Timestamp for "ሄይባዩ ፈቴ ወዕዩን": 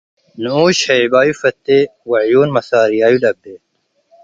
0.91-2.49